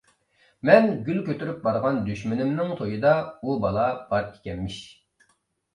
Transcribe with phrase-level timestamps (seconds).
[0.69, 4.85] مەن گۈل كۆتۈرۈپ بارغان دۈشمىنىمنىڭ تويىدا ئۇ بالا بار ئىكەنمىش.